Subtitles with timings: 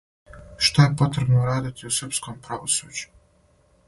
[0.67, 3.13] Шта је потребно урадити у српском правосуђу?